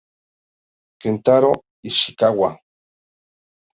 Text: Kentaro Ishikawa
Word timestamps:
Kentaro 1.01 1.51
Ishikawa 1.89 2.49